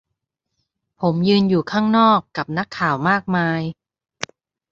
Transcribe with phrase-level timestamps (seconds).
[1.01, 3.61] ผมยืนอยู่ข้างนอก กับนักข่าวมากมาย